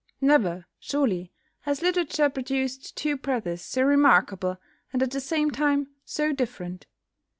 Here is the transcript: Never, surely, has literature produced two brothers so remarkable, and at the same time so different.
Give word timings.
Never, 0.19 0.65
surely, 0.79 1.31
has 1.59 1.83
literature 1.83 2.27
produced 2.27 2.97
two 2.97 3.17
brothers 3.17 3.61
so 3.61 3.83
remarkable, 3.83 4.57
and 4.91 5.03
at 5.03 5.11
the 5.11 5.21
same 5.21 5.51
time 5.51 5.91
so 6.05 6.33
different. 6.33 6.87